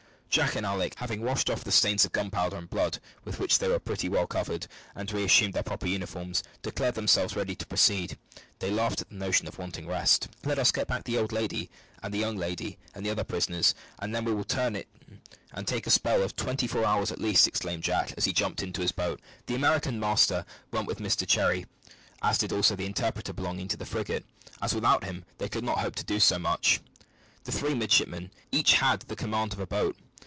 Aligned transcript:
Jack 0.31 0.55
and 0.55 0.65
Alick, 0.65 0.95
having 0.99 1.21
washed 1.21 1.49
off 1.49 1.65
the 1.65 1.73
stains 1.73 2.05
of 2.05 2.13
gunpowder 2.13 2.55
and 2.55 2.69
blood 2.69 2.99
with 3.25 3.37
which 3.37 3.59
they 3.59 3.67
were 3.67 3.79
pretty 3.81 4.07
well 4.07 4.25
covered, 4.25 4.65
and 4.95 5.11
reassumed 5.11 5.51
their 5.53 5.61
proper 5.61 5.87
uniforms, 5.87 6.41
declared 6.61 6.95
themselves 6.95 7.35
ready 7.35 7.53
to 7.53 7.65
proceed. 7.65 8.17
They 8.59 8.71
laughed 8.71 9.01
at 9.01 9.09
the 9.09 9.15
notion 9.15 9.45
of 9.49 9.57
wanting 9.59 9.87
rest. 9.87 10.29
"Let 10.45 10.57
us 10.57 10.71
get 10.71 10.87
back 10.87 11.03
the 11.03 11.17
old 11.17 11.33
lady, 11.33 11.69
and 12.01 12.13
the 12.13 12.17
young 12.17 12.37
lady, 12.37 12.77
and 12.95 13.05
the 13.05 13.09
other 13.09 13.25
prisoners, 13.25 13.75
and 13.99 14.15
then 14.15 14.23
we 14.23 14.33
will 14.33 14.45
turn 14.45 14.77
in 14.77 14.85
and 15.51 15.67
take 15.67 15.85
a 15.85 15.89
spell 15.89 16.23
of 16.23 16.37
twenty 16.37 16.65
four 16.65 16.85
hours 16.85 17.11
at 17.11 17.19
least," 17.19 17.45
exclaimed 17.45 17.83
Jack 17.83 18.13
as 18.15 18.23
he 18.23 18.31
jumped 18.31 18.63
into 18.63 18.81
his 18.81 18.93
boat. 18.93 19.19
The 19.47 19.55
American 19.55 19.99
master 19.99 20.45
went 20.71 20.87
with 20.87 20.99
Mr 20.99 21.27
Cherry, 21.27 21.65
as 22.21 22.37
did 22.37 22.53
also 22.53 22.77
the 22.77 22.85
interpreter 22.85 23.33
belonging 23.33 23.67
to 23.67 23.75
the 23.77 23.85
frigate, 23.85 24.25
as 24.61 24.73
without 24.73 25.03
him 25.03 25.25
they 25.39 25.49
could 25.49 25.65
not 25.65 25.79
hope 25.79 25.95
to 25.95 26.05
do 26.05 26.21
much. 26.39 26.79
The 27.43 27.51
three 27.51 27.73
midshipmen 27.75 28.31
had 28.53 28.57
each 28.57 28.79
the 29.09 29.15
command 29.17 29.51
of 29.51 29.59
a 29.59 29.67
boat. 29.67 29.97